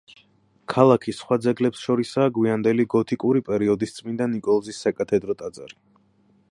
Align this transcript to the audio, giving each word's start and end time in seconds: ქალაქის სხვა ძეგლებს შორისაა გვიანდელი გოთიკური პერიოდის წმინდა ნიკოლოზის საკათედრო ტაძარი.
ქალაქის 0.71 1.19
სხვა 1.23 1.37
ძეგლებს 1.47 1.83
შორისაა 1.89 2.31
გვიანდელი 2.39 2.87
გოთიკური 2.95 3.45
პერიოდის 3.51 3.95
წმინდა 4.01 4.29
ნიკოლოზის 4.35 4.83
საკათედრო 4.87 5.39
ტაძარი. 5.43 5.81